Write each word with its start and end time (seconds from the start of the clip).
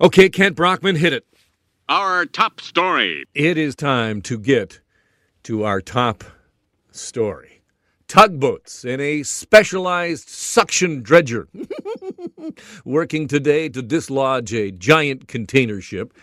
Okay, 0.00 0.28
Kent 0.28 0.54
Brockman, 0.54 0.94
hit 0.94 1.12
it. 1.12 1.26
Our 1.88 2.24
top 2.24 2.60
story. 2.60 3.24
It 3.34 3.58
is 3.58 3.74
time 3.74 4.22
to 4.22 4.38
get 4.38 4.80
to 5.42 5.64
our 5.64 5.80
top 5.80 6.22
story. 6.92 7.62
Tugboats 8.06 8.84
and 8.84 9.02
a 9.02 9.24
specialized 9.24 10.28
suction 10.28 11.02
dredger 11.02 11.48
working 12.84 13.26
today 13.26 13.68
to 13.70 13.82
dislodge 13.82 14.54
a 14.54 14.70
giant 14.70 15.26
container 15.26 15.80
ship 15.80 16.14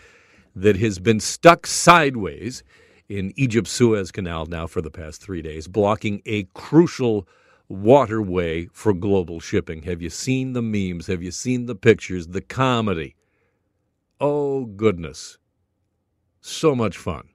that 0.56 0.78
has 0.78 0.98
been 0.98 1.20
stuck 1.20 1.68
sideways 1.68 2.64
in 3.10 3.34
Egypt's 3.36 3.74
Suez 3.74 4.10
Canal 4.10 4.46
now 4.46 4.68
for 4.68 4.82
the 4.82 4.90
past 4.90 5.22
three 5.22 5.42
days, 5.42 5.68
blocking 5.68 6.22
a 6.26 6.44
crucial 6.54 7.28
waterway 7.68 8.68
for 8.72 8.94
global 8.94 9.42
shipping. 9.42 9.82
Have 9.82 10.02
you 10.02 10.10
seen 10.10 10.54
the 10.54 10.62
memes? 10.62 11.08
Have 11.08 11.22
you 11.22 11.32
seen 11.32 11.66
the 11.66 11.76
pictures? 11.76 12.28
The 12.28 12.40
comedy? 12.40 13.16
Oh, 14.20 14.66
goodness. 14.66 15.38
So 16.42 16.76
much 16.76 16.98
fun. 16.98 17.30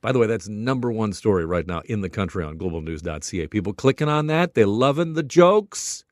By 0.00 0.12
the 0.12 0.18
way, 0.18 0.26
that's 0.26 0.48
number 0.48 0.90
one 0.90 1.12
story 1.12 1.44
right 1.44 1.66
now 1.66 1.82
in 1.86 2.00
the 2.00 2.08
country 2.08 2.44
on 2.44 2.58
globalnews.ca. 2.58 3.46
People 3.48 3.74
clicking 3.74 4.08
on 4.08 4.28
that, 4.28 4.54
they're 4.54 4.66
loving 4.66 5.14
the 5.14 5.22
jokes. 5.22 6.04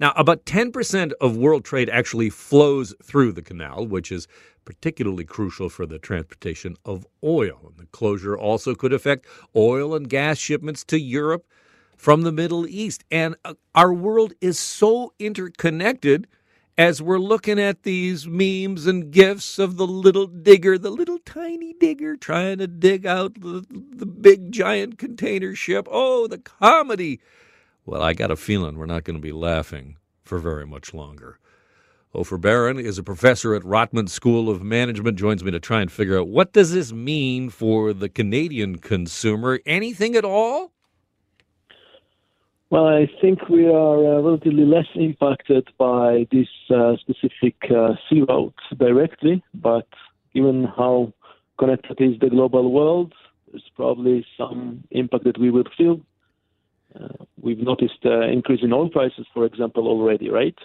Now, 0.00 0.12
about 0.16 0.44
10% 0.46 1.12
of 1.20 1.36
world 1.36 1.64
trade 1.64 1.88
actually 1.88 2.30
flows 2.30 2.94
through 3.02 3.32
the 3.32 3.42
canal, 3.42 3.86
which 3.86 4.10
is 4.10 4.26
particularly 4.64 5.24
crucial 5.24 5.68
for 5.68 5.86
the 5.86 5.98
transportation 5.98 6.76
of 6.84 7.06
oil. 7.22 7.60
And 7.68 7.76
the 7.76 7.86
closure 7.92 8.36
also 8.36 8.74
could 8.74 8.92
affect 8.92 9.26
oil 9.54 9.94
and 9.94 10.08
gas 10.08 10.38
shipments 10.38 10.82
to 10.84 10.98
Europe 10.98 11.46
from 11.96 12.22
the 12.22 12.32
Middle 12.32 12.66
East. 12.66 13.04
And 13.10 13.36
uh, 13.44 13.54
our 13.74 13.92
world 13.92 14.32
is 14.40 14.58
so 14.58 15.12
interconnected 15.20 16.26
as 16.78 17.02
we're 17.02 17.18
looking 17.18 17.60
at 17.60 17.82
these 17.82 18.26
memes 18.26 18.86
and 18.86 19.10
gifs 19.10 19.58
of 19.58 19.76
the 19.76 19.86
little 19.86 20.26
digger, 20.26 20.78
the 20.78 20.90
little 20.90 21.18
tiny 21.18 21.74
digger 21.74 22.16
trying 22.16 22.58
to 22.58 22.66
dig 22.66 23.04
out 23.04 23.40
the, 23.40 23.64
the 23.70 24.06
big 24.06 24.52
giant 24.52 24.98
container 24.98 25.54
ship. 25.54 25.86
Oh, 25.90 26.26
the 26.26 26.38
comedy. 26.38 27.20
Well, 27.84 28.02
I 28.02 28.14
got 28.14 28.30
a 28.30 28.36
feeling 28.36 28.76
we're 28.78 28.86
not 28.86 29.04
going 29.04 29.16
to 29.16 29.22
be 29.22 29.32
laughing 29.32 29.96
for 30.24 30.38
very 30.38 30.66
much 30.66 30.94
longer. 30.94 31.38
Opher 32.14 32.40
Baron 32.40 32.78
is 32.78 32.98
a 32.98 33.02
professor 33.02 33.54
at 33.54 33.62
Rotman 33.62 34.08
School 34.08 34.50
of 34.50 34.62
Management, 34.62 35.18
joins 35.18 35.42
me 35.42 35.50
to 35.50 35.60
try 35.60 35.80
and 35.80 35.90
figure 35.90 36.18
out 36.18 36.28
what 36.28 36.52
does 36.52 36.72
this 36.72 36.92
mean 36.92 37.48
for 37.48 37.94
the 37.94 38.08
Canadian 38.08 38.78
consumer? 38.78 39.60
Anything 39.64 40.14
at 40.14 40.24
all? 40.24 40.72
Well, 42.72 42.88
I 42.88 43.06
think 43.20 43.50
we 43.50 43.66
are 43.66 43.98
uh, 43.98 44.22
relatively 44.22 44.64
less 44.64 44.86
impacted 44.94 45.68
by 45.76 46.26
this 46.32 46.48
uh, 46.74 46.96
specific 46.96 47.54
uh, 47.70 47.96
sea 48.08 48.22
route 48.26 48.54
directly, 48.78 49.44
but 49.52 49.86
given 50.32 50.64
how 50.64 51.12
connected 51.58 52.00
is 52.00 52.18
the 52.18 52.30
global 52.30 52.72
world, 52.72 53.12
there's 53.50 53.70
probably 53.76 54.24
some 54.38 54.84
impact 54.90 55.24
that 55.24 55.36
we 55.38 55.50
will 55.50 55.66
feel. 55.76 56.00
Uh, 56.98 57.26
we've 57.38 57.58
noticed 57.58 58.06
uh, 58.06 58.22
increase 58.22 58.60
in 58.62 58.72
oil 58.72 58.88
prices, 58.88 59.26
for 59.34 59.44
example, 59.44 59.86
already, 59.86 60.30
right? 60.30 60.56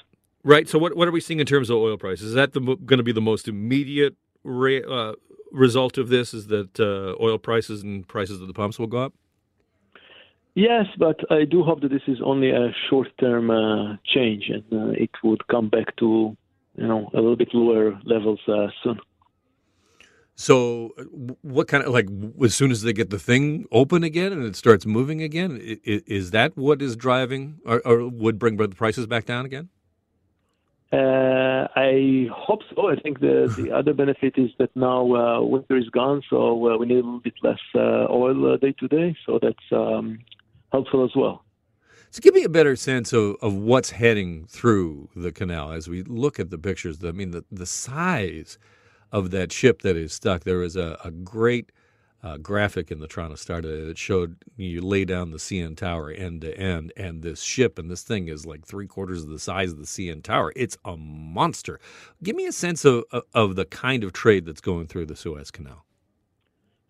Right. 0.45 0.69
So, 0.69 0.79
what 0.79 0.95
what 0.95 1.09
are 1.09 1.11
we 1.11 1.19
seeing 1.19 1.41
in 1.41 1.45
terms 1.45 1.69
of 1.69 1.75
oil 1.75 1.97
prices? 1.97 2.27
Is 2.27 2.33
that 2.35 2.53
going 2.53 2.99
to 2.99 3.03
be 3.03 3.11
the 3.11 3.19
most 3.19 3.49
immediate 3.49 4.15
re, 4.45 4.81
uh, 4.81 5.11
result 5.51 5.97
of 5.97 6.07
this? 6.07 6.33
Is 6.33 6.47
that 6.47 6.79
oil 7.19 7.37
prices 7.37 7.83
and 7.83 8.07
prices 8.07 8.41
at 8.41 8.47
the 8.47 8.53
pumps 8.53 8.79
will 8.79 8.87
go 8.87 8.99
up? 8.99 9.13
Yes, 10.57 10.87
but 10.97 11.19
I 11.29 11.45
do 11.45 11.61
hope 11.61 11.81
that 11.81 11.89
this 11.91 12.01
is 12.07 12.17
only 12.19 12.49
a 12.49 12.73
short-term 12.89 13.51
uh, 13.51 13.97
change, 14.03 14.49
and 14.49 14.63
uh, 14.73 14.89
it 14.89 15.11
would 15.23 15.45
come 15.49 15.69
back 15.69 15.95
to 15.97 16.35
you 16.75 16.87
know 16.87 17.11
a 17.13 17.17
little 17.17 17.35
bit 17.35 17.53
lower 17.53 17.99
levels 18.05 18.39
uh, 18.47 18.65
soon. 18.83 18.99
So, 20.33 20.95
what 21.43 21.67
kind 21.67 21.83
of 21.83 21.93
like 21.93 22.07
as 22.43 22.55
soon 22.55 22.71
as 22.71 22.81
they 22.81 22.91
get 22.91 23.11
the 23.11 23.19
thing 23.19 23.65
open 23.71 24.03
again 24.03 24.31
and 24.31 24.43
it 24.45 24.55
starts 24.55 24.87
moving 24.87 25.21
again, 25.21 25.59
is, 25.61 26.01
is 26.07 26.31
that 26.31 26.57
what 26.57 26.81
is 26.81 26.95
driving 26.95 27.59
or, 27.63 27.79
or, 27.85 28.07
would 28.07 28.39
bring 28.39 28.57
the 28.57 28.69
prices 28.69 29.05
back 29.05 29.25
down 29.25 29.45
again? 29.45 29.69
Uh, 30.91 31.67
I 31.75 32.29
hope 32.33 32.61
so. 32.73 32.89
I 32.89 32.95
think 32.95 33.19
the, 33.19 33.53
the 33.55 33.71
other 33.77 33.93
benefit 33.93 34.39
is 34.39 34.49
that 34.57 34.75
now 34.75 35.01
uh, 35.13 35.41
winter 35.41 35.77
is 35.77 35.89
gone, 35.89 36.23
so 36.31 36.67
uh, 36.67 36.77
we 36.79 36.87
need 36.87 36.95
a 36.95 37.05
little 37.05 37.19
bit 37.19 37.35
less 37.43 37.59
uh, 37.75 38.07
oil 38.09 38.57
day 38.57 38.73
to 38.79 38.87
day. 38.87 39.15
So 39.23 39.37
that's 39.39 39.67
um, 39.71 40.17
helpful 40.71 41.03
as 41.03 41.11
well. 41.15 41.43
So, 42.09 42.21
give 42.21 42.33
me 42.33 42.43
a 42.43 42.49
better 42.49 42.75
sense 42.75 43.11
of, 43.11 43.35
of 43.41 43.53
what's 43.53 43.91
heading 43.91 44.45
through 44.47 45.09
the 45.15 45.31
canal 45.31 45.71
as 45.71 45.87
we 45.87 46.03
look 46.03 46.39
at 46.39 46.49
the 46.49 46.57
pictures. 46.57 47.03
I 47.03 47.11
mean, 47.11 47.31
the, 47.31 47.43
the 47.51 47.65
size 47.65 48.57
of 49.11 49.31
that 49.31 49.51
ship 49.51 49.81
that 49.81 49.97
is 49.97 50.13
stuck. 50.13 50.43
There 50.43 50.63
is 50.63 50.75
a, 50.75 50.97
a 51.03 51.11
great 51.11 51.71
uh, 52.23 52.37
graphic 52.37 52.91
in 52.91 52.99
the 52.99 53.07
Toronto 53.07 53.35
Star 53.35 53.61
that 53.61 53.97
showed 53.97 54.37
you 54.55 54.81
lay 54.81 55.05
down 55.05 55.31
the 55.31 55.37
CN 55.37 55.77
Tower 55.77 56.11
end 56.11 56.41
to 56.41 56.57
end, 56.57 56.91
and 56.97 57.21
this 57.21 57.41
ship 57.41 57.77
and 57.77 57.91
this 57.91 58.03
thing 58.03 58.27
is 58.27 58.45
like 58.45 58.65
three 58.65 58.87
quarters 58.87 59.23
of 59.23 59.29
the 59.29 59.39
size 59.39 59.71
of 59.71 59.77
the 59.77 59.85
CN 59.85 60.23
Tower. 60.23 60.51
It's 60.55 60.77
a 60.83 60.97
monster. 60.97 61.79
Give 62.23 62.35
me 62.35 62.45
a 62.47 62.51
sense 62.51 62.85
of, 62.85 63.03
of, 63.11 63.23
of 63.33 63.55
the 63.55 63.65
kind 63.65 64.03
of 64.03 64.13
trade 64.13 64.45
that's 64.45 64.61
going 64.61 64.87
through 64.87 65.05
the 65.05 65.15
Suez 65.15 65.51
Canal. 65.51 65.85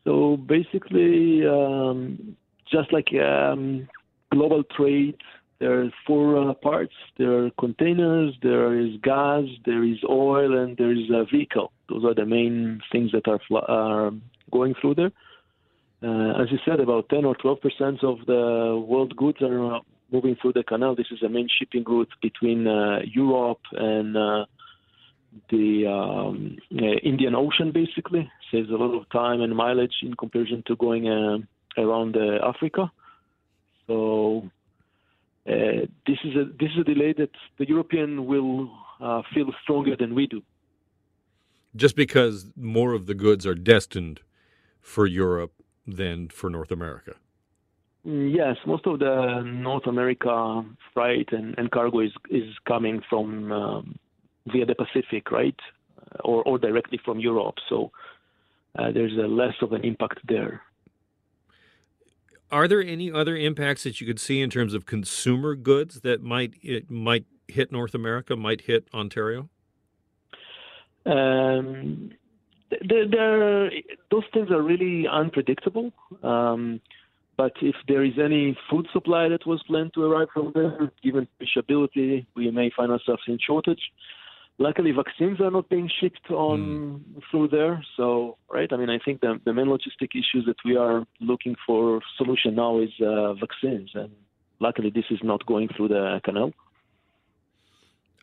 So 0.05 0.37
basically, 0.37 1.45
um, 1.45 2.37
just 2.71 2.91
like 2.93 3.09
um, 3.13 3.87
global 4.31 4.63
trade, 4.63 5.15
there 5.59 5.81
are 5.81 5.89
four 6.05 6.49
uh, 6.49 6.53
parts. 6.53 6.93
There 7.17 7.45
are 7.45 7.49
containers, 7.59 8.35
there 8.43 8.79
is 8.79 8.91
gas, 9.01 9.45
there 9.65 9.83
is 9.83 9.97
oil, 10.07 10.57
and 10.57 10.77
there 10.77 10.91
is 10.91 11.09
a 11.11 11.25
vehicle. 11.25 11.71
Those 11.89 12.05
are 12.05 12.13
the 12.13 12.25
main 12.25 12.81
things 12.91 13.11
that 13.11 13.27
are, 13.27 13.39
are 13.67 14.11
going 14.51 14.75
through 14.79 14.95
there. 14.95 15.11
Uh, 16.03 16.41
as 16.41 16.51
you 16.51 16.59
said, 16.63 16.79
about 16.79 17.09
10 17.09 17.25
or 17.25 17.35
12 17.35 17.59
percent 17.59 18.03
of 18.03 18.19
the 18.27 18.83
world 18.87 19.15
goods 19.15 19.41
are 19.41 19.81
moving 20.11 20.35
through 20.39 20.53
the 20.53 20.63
canal. 20.63 20.95
This 20.95 21.07
is 21.11 21.23
a 21.23 21.29
main 21.29 21.47
shipping 21.49 21.83
route 21.83 22.09
between 22.21 22.67
uh, 22.67 22.99
Europe 23.03 23.61
and 23.71 24.15
uh, 24.15 24.45
the 25.49 25.87
um, 25.87 26.57
uh, 26.73 26.85
Indian 27.03 27.33
Ocean, 27.33 27.71
basically. 27.71 28.29
Saves 28.51 28.69
a 28.69 28.73
lot 28.73 28.95
of 28.95 29.09
time 29.09 29.41
and 29.41 29.55
mileage 29.55 29.95
in 30.03 30.13
comparison 30.13 30.63
to 30.67 30.75
going 30.75 31.09
uh, 31.09 31.37
around 31.77 32.17
uh, 32.17 32.39
Africa. 32.43 32.91
So 33.87 34.49
uh, 35.47 35.85
this 36.05 36.17
is 36.23 36.35
a 36.35 36.45
this 36.59 36.71
is 36.73 36.79
a 36.81 36.83
delay 36.83 37.13
that 37.17 37.31
the 37.57 37.67
European 37.67 38.25
will 38.25 38.69
uh, 38.99 39.21
feel 39.33 39.47
stronger 39.63 39.95
than 39.95 40.13
we 40.15 40.27
do. 40.27 40.41
Just 41.75 41.95
because 41.95 42.51
more 42.55 42.93
of 42.93 43.05
the 43.05 43.13
goods 43.13 43.45
are 43.45 43.55
destined 43.55 44.21
for 44.81 45.05
Europe 45.05 45.53
than 45.85 46.27
for 46.29 46.49
North 46.49 46.71
America. 46.71 47.13
Mm, 48.05 48.35
yes, 48.35 48.57
most 48.65 48.85
of 48.87 48.99
the 48.99 49.41
North 49.45 49.87
America 49.87 50.63
freight 50.93 51.29
and, 51.31 51.55
and 51.57 51.71
cargo 51.71 51.99
is 51.99 52.11
is 52.29 52.49
coming 52.67 53.01
from 53.09 53.51
um, 53.51 53.99
via 54.47 54.65
the 54.65 54.75
Pacific, 54.75 55.31
right, 55.31 55.59
or 56.23 56.43
or 56.43 56.57
directly 56.57 56.99
from 57.05 57.19
Europe. 57.19 57.55
So 57.69 57.91
uh, 58.77 58.91
there's 58.91 59.17
a 59.17 59.27
less 59.27 59.55
of 59.61 59.71
an 59.73 59.83
impact 59.83 60.19
there. 60.27 60.61
Are 62.51 62.67
there 62.67 62.81
any 62.81 63.11
other 63.11 63.35
impacts 63.35 63.83
that 63.83 63.99
you 63.99 64.07
could 64.07 64.19
see 64.19 64.41
in 64.41 64.49
terms 64.49 64.73
of 64.73 64.85
consumer 64.85 65.55
goods 65.55 66.01
that 66.01 66.21
might 66.21 66.53
it 66.61 66.89
might 66.89 67.25
hit 67.47 67.71
North 67.71 67.93
America, 67.93 68.35
might 68.35 68.61
hit 68.61 68.87
Ontario? 68.93 69.49
Um, 71.05 72.11
there, 72.69 73.07
there, 73.09 73.71
those 74.11 74.23
things 74.33 74.51
are 74.51 74.61
really 74.61 75.07
unpredictable. 75.07 75.91
Um, 76.23 76.81
but 77.37 77.53
if 77.61 77.75
there 77.87 78.03
is 78.03 78.13
any 78.21 78.57
food 78.69 78.87
supply 78.91 79.29
that 79.29 79.45
was 79.45 79.61
planned 79.67 79.93
to 79.93 80.03
arrive 80.03 80.27
from 80.33 80.51
there, 80.55 80.91
given 81.03 81.27
perishability, 81.39 82.25
we 82.35 82.49
may 82.51 82.71
find 82.75 82.91
ourselves 82.91 83.21
in 83.27 83.37
shortage. 83.45 83.91
Luckily, 84.59 84.91
vaccines 84.91 85.39
are 85.39 85.51
not 85.51 85.69
being 85.69 85.89
shipped 86.01 86.31
on 86.31 86.59
mm. 86.59 87.21
through 87.29 87.49
there. 87.49 87.83
So, 87.95 88.37
right, 88.51 88.71
I 88.71 88.77
mean, 88.77 88.89
I 88.89 88.97
think 88.97 89.21
the, 89.21 89.39
the 89.45 89.53
main 89.53 89.67
logistic 89.67 90.09
issues 90.15 90.45
that 90.47 90.55
we 90.65 90.75
are 90.75 91.05
looking 91.19 91.55
for 91.65 92.01
solution 92.17 92.55
now 92.55 92.79
is 92.79 92.89
uh, 92.99 93.33
vaccines, 93.33 93.91
and 93.93 94.11
luckily, 94.59 94.89
this 94.89 95.05
is 95.11 95.19
not 95.23 95.45
going 95.45 95.69
through 95.75 95.89
the 95.89 96.19
canal. 96.23 96.53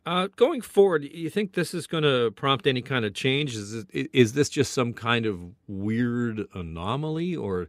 Uh, 0.06 0.29
going 0.37 0.61
forward, 0.61 1.05
you 1.05 1.31
think 1.31 1.55
this 1.55 1.73
is 1.73 1.87
going 1.87 2.03
to 2.03 2.31
prompt 2.32 2.67
any 2.67 2.82
kind 2.82 3.06
of 3.06 3.14
change? 3.14 3.55
Is 3.55 3.73
it, 3.73 4.11
is 4.12 4.35
this 4.35 4.50
just 4.50 4.75
some 4.75 4.93
kind 4.93 5.25
of 5.25 5.41
weird 5.67 6.47
anomaly, 6.53 7.35
or 7.35 7.69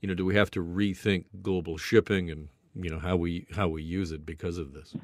you 0.00 0.08
know, 0.08 0.14
do 0.14 0.24
we 0.24 0.36
have 0.36 0.50
to 0.52 0.60
rethink 0.62 1.24
global 1.42 1.78
shipping 1.78 2.30
and 2.30 2.48
you 2.74 2.88
know 2.88 3.00
how 3.00 3.16
we 3.16 3.46
how 3.56 3.68
we 3.68 3.82
use 3.82 4.12
it 4.12 4.24
because 4.24 4.58
of 4.58 4.74
this? 4.74 4.94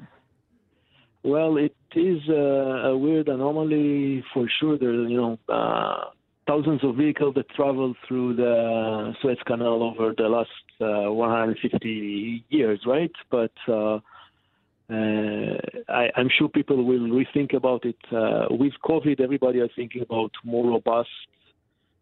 Well, 1.23 1.57
it 1.57 1.75
is 1.95 2.21
a, 2.29 2.89
a 2.91 2.97
weird 2.97 3.27
anomaly 3.27 4.23
for 4.33 4.47
sure. 4.59 4.77
There, 4.77 4.93
you 4.93 5.17
know, 5.17 5.39
uh, 5.49 6.05
thousands 6.47 6.83
of 6.83 6.95
vehicles 6.95 7.35
that 7.35 7.49
travel 7.49 7.93
through 8.07 8.35
the 8.35 9.13
Suez 9.21 9.37
Canal 9.45 9.83
over 9.83 10.13
the 10.17 10.29
last 10.29 10.49
uh, 10.81 11.11
150 11.11 12.45
years, 12.49 12.79
right? 12.85 13.11
But 13.29 13.51
uh, 13.67 13.99
Uh, 14.89 15.53
I, 15.87 16.09
am 16.17 16.29
sure 16.35 16.49
people 16.49 16.83
will 16.83 17.07
rethink 17.19 17.53
about 17.53 17.85
it. 17.85 18.01
Uh, 18.11 18.47
with 18.49 18.73
COVID, 18.83 19.21
everybody 19.21 19.59
is 19.59 19.69
thinking 19.75 20.01
about 20.01 20.31
more 20.43 20.65
robust 20.65 21.09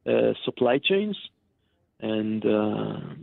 uh, 0.05 0.31
supply 0.45 0.79
chains, 0.81 1.17
and 1.99 2.41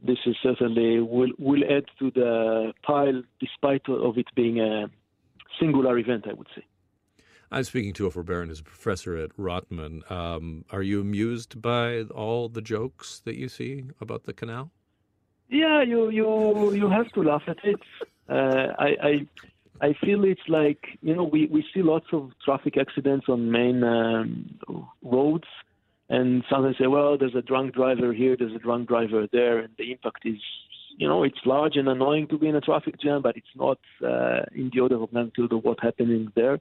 this 0.06 0.18
is 0.26 0.36
certainly 0.42 1.00
will 1.00 1.32
will 1.38 1.64
add 1.64 1.86
to 1.98 2.10
the 2.10 2.74
pile, 2.82 3.22
despite 3.40 3.88
of 3.88 4.18
it 4.18 4.26
being 4.34 4.60
a 4.60 4.90
singular 5.60 5.98
event. 5.98 6.26
I 6.28 6.32
would 6.32 6.48
say. 6.54 6.64
I'm 7.50 7.64
speaking 7.64 7.92
to 7.94 8.08
Opher 8.08 8.24
Baron, 8.24 8.48
who's 8.48 8.60
a 8.60 8.64
professor 8.64 9.16
at 9.16 9.30
Rotman. 9.36 10.10
Um, 10.10 10.64
are 10.70 10.82
you 10.82 11.00
amused 11.00 11.62
by 11.62 12.02
all 12.02 12.48
the 12.48 12.60
jokes 12.62 13.20
that 13.24 13.36
you 13.36 13.48
see 13.48 13.84
about 14.00 14.24
the 14.24 14.32
canal? 14.32 14.72
Yeah, 15.48 15.82
you 15.82 16.10
you 16.10 16.74
you 16.74 16.88
have 16.88 17.10
to 17.12 17.22
laugh 17.22 17.42
at 17.46 17.58
it. 17.64 17.80
Uh, 18.28 18.72
I, 18.78 18.96
I 19.02 19.26
I 19.80 19.94
feel 20.04 20.24
it's 20.24 20.48
like 20.48 20.98
you 21.02 21.14
know 21.14 21.24
we, 21.24 21.46
we 21.46 21.64
see 21.72 21.82
lots 21.82 22.06
of 22.12 22.32
traffic 22.44 22.76
accidents 22.76 23.26
on 23.28 23.50
main 23.50 23.84
um, 23.84 24.58
roads, 25.02 25.48
and 26.08 26.42
sometimes 26.50 26.76
say, 26.78 26.86
well, 26.86 27.18
there's 27.18 27.34
a 27.34 27.42
drunk 27.42 27.74
driver 27.74 28.12
here, 28.12 28.36
there's 28.36 28.54
a 28.54 28.58
drunk 28.58 28.88
driver 28.88 29.26
there, 29.32 29.58
and 29.58 29.70
the 29.78 29.92
impact 29.92 30.22
is 30.24 30.40
you 30.96 31.08
know 31.08 31.22
it's 31.22 31.38
large 31.44 31.76
and 31.76 31.88
annoying 31.88 32.26
to 32.28 32.38
be 32.38 32.48
in 32.48 32.56
a 32.56 32.60
traffic 32.60 33.00
jam, 33.00 33.22
but 33.22 33.36
it's 33.36 33.54
not 33.54 33.78
uh, 34.02 34.42
in 34.54 34.70
the 34.72 34.80
order 34.80 35.02
of 35.02 35.12
magnitude 35.12 35.52
of 35.52 35.64
what's 35.64 35.82
happening 35.82 36.32
there 36.34 36.58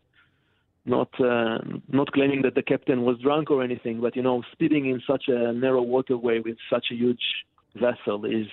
not 0.86 1.10
uh, 1.20 1.60
not 1.90 2.12
claiming 2.12 2.42
that 2.42 2.56
the 2.56 2.62
captain 2.62 3.04
was 3.04 3.18
drunk 3.20 3.50
or 3.50 3.64
anything, 3.64 4.02
but 4.02 4.16
you 4.16 4.22
know, 4.22 4.44
speeding 4.52 4.88
in 4.88 5.02
such 5.08 5.26
a 5.28 5.54
narrow 5.54 5.82
waterway 5.82 6.40
with 6.40 6.58
such 6.70 6.88
a 6.92 6.96
huge 6.96 7.24
vessel 7.76 8.26
is 8.26 8.48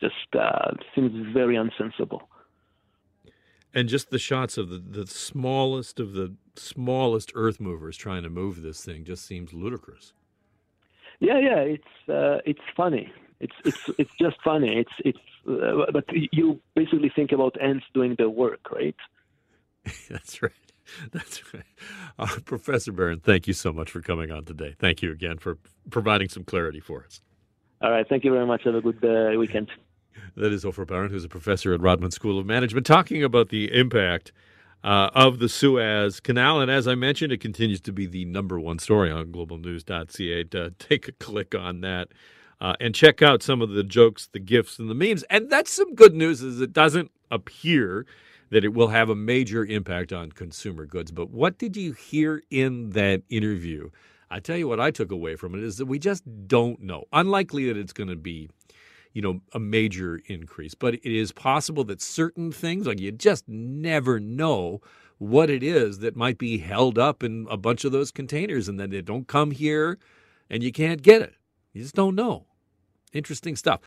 just 0.00 0.14
uh, 0.38 0.72
seems 0.94 1.32
very 1.32 1.56
unsensible. 1.56 2.22
And 3.74 3.88
just 3.88 4.08
the 4.10 4.18
shots 4.18 4.56
of 4.56 4.70
the, 4.70 4.78
the 4.78 5.06
smallest 5.06 6.00
of 6.00 6.14
the 6.14 6.34
smallest 6.54 7.32
earth 7.34 7.60
movers 7.60 7.96
trying 7.96 8.22
to 8.22 8.30
move 8.30 8.62
this 8.62 8.82
thing 8.82 9.04
just 9.04 9.26
seems 9.26 9.52
ludicrous. 9.52 10.14
Yeah, 11.20 11.38
yeah, 11.38 11.58
it's 11.58 12.08
uh, 12.08 12.38
it's 12.46 12.60
funny. 12.74 13.12
It's 13.40 13.54
it's 13.64 13.90
it's 13.98 14.10
just 14.20 14.36
funny. 14.42 14.78
It's 14.78 14.92
it's 15.04 15.18
uh, 15.48 15.90
but 15.92 16.04
you 16.32 16.60
basically 16.74 17.10
think 17.14 17.32
about 17.32 17.60
ants 17.60 17.84
doing 17.94 18.14
their 18.16 18.30
work, 18.30 18.70
right? 18.72 18.96
That's 20.10 20.42
right. 20.42 20.52
That's 21.12 21.42
right. 21.52 21.64
Uh, 22.18 22.28
Professor 22.44 22.92
Baron, 22.92 23.20
thank 23.20 23.46
you 23.46 23.52
so 23.52 23.72
much 23.72 23.90
for 23.90 24.00
coming 24.00 24.30
on 24.30 24.44
today. 24.44 24.74
Thank 24.78 25.02
you 25.02 25.10
again 25.10 25.38
for 25.38 25.58
providing 25.90 26.28
some 26.28 26.44
clarity 26.44 26.80
for 26.80 27.04
us. 27.04 27.20
All 27.80 27.90
right. 27.90 28.08
Thank 28.08 28.24
you 28.24 28.32
very 28.32 28.46
much. 28.46 28.64
Have 28.64 28.74
a 28.76 28.80
good 28.80 29.04
uh, 29.04 29.38
weekend. 29.38 29.70
That 30.34 30.52
is 30.52 30.64
Opher 30.64 30.86
Baron, 30.86 31.10
who's 31.10 31.24
a 31.24 31.28
professor 31.28 31.72
at 31.72 31.80
Rotman 31.80 32.12
School 32.12 32.38
of 32.38 32.44
Management, 32.46 32.84
talking 32.84 33.22
about 33.22 33.48
the 33.48 33.72
impact 33.72 34.32
uh, 34.84 35.10
of 35.14 35.38
the 35.38 35.48
Suez 35.48 36.20
Canal. 36.20 36.60
And 36.60 36.70
as 36.70 36.86
I 36.86 36.94
mentioned, 36.94 37.32
it 37.32 37.40
continues 37.40 37.80
to 37.82 37.92
be 37.92 38.06
the 38.06 38.24
number 38.26 38.60
one 38.60 38.78
story 38.78 39.10
on 39.10 39.26
globalnews.ca. 39.26 40.44
Uh, 40.54 40.70
take 40.78 41.08
a 41.08 41.12
click 41.12 41.54
on 41.54 41.80
that. 41.82 42.08
Uh, 42.60 42.74
and 42.80 42.94
check 42.94 43.20
out 43.20 43.42
some 43.42 43.60
of 43.60 43.70
the 43.70 43.82
jokes, 43.84 44.28
the 44.32 44.38
gifts, 44.38 44.78
and 44.78 44.88
the 44.88 44.94
memes. 44.94 45.22
And 45.24 45.50
that's 45.50 45.70
some 45.70 45.94
good 45.94 46.14
news, 46.14 46.42
is 46.42 46.60
it 46.60 46.72
doesn't 46.72 47.10
appear 47.30 48.06
that 48.50 48.64
it 48.64 48.72
will 48.72 48.88
have 48.88 49.10
a 49.10 49.14
major 49.14 49.64
impact 49.64 50.12
on 50.12 50.32
consumer 50.32 50.86
goods. 50.86 51.10
But 51.10 51.30
what 51.30 51.58
did 51.58 51.76
you 51.76 51.92
hear 51.92 52.42
in 52.50 52.90
that 52.90 53.22
interview? 53.28 53.90
I 54.30 54.40
tell 54.40 54.56
you 54.56 54.68
what 54.68 54.80
I 54.80 54.90
took 54.90 55.10
away 55.10 55.36
from 55.36 55.54
it 55.54 55.62
is 55.62 55.76
that 55.78 55.86
we 55.86 55.98
just 55.98 56.24
don't 56.46 56.80
know. 56.80 57.04
Unlikely 57.12 57.66
that 57.66 57.76
it's 57.76 57.92
going 57.92 58.08
to 58.08 58.16
be, 58.16 58.48
you 59.12 59.22
know, 59.22 59.40
a 59.52 59.58
major 59.58 60.20
increase, 60.26 60.74
but 60.74 60.94
it 60.94 61.04
is 61.04 61.32
possible 61.32 61.84
that 61.84 62.00
certain 62.00 62.52
things, 62.52 62.86
like 62.86 63.00
you 63.00 63.12
just 63.12 63.48
never 63.48 64.18
know 64.18 64.80
what 65.18 65.48
it 65.48 65.62
is 65.62 65.98
that 66.00 66.16
might 66.16 66.38
be 66.38 66.58
held 66.58 66.98
up 66.98 67.22
in 67.22 67.46
a 67.50 67.56
bunch 67.56 67.84
of 67.84 67.92
those 67.92 68.10
containers 68.10 68.68
and 68.68 68.78
then 68.78 68.90
they 68.90 69.00
don't 69.00 69.28
come 69.28 69.50
here 69.50 69.98
and 70.50 70.62
you 70.62 70.72
can't 70.72 71.02
get 71.02 71.22
it. 71.22 71.34
You 71.76 71.82
just 71.82 71.94
don't 71.94 72.14
know. 72.14 72.46
Interesting 73.12 73.54
stuff. 73.54 73.82